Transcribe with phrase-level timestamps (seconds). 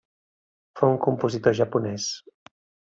[0.79, 2.11] Fou un compositor japonès.